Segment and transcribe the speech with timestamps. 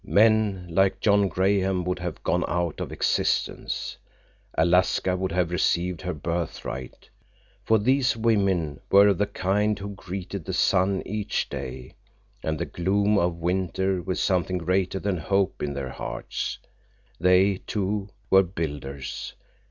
[0.03, 3.97] Men like John Graham would have gone out of existence;
[4.57, 7.07] Alaska would have received her birthright.
[7.63, 11.93] For these women were of the kind who greeted the sun each day,
[12.41, 16.57] and the gloom of winter, with something greater than hope in their hearts.
[17.19, 19.35] They, too, were builders.